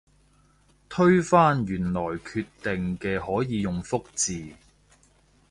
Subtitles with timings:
[0.89, 4.43] 推翻原來決定嘅可以用覆字